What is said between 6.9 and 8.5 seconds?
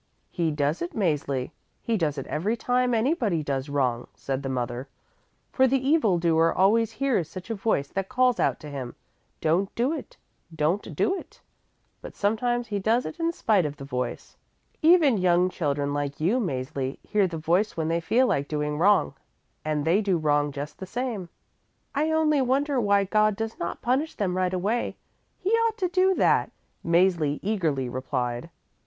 hears such a voice that calls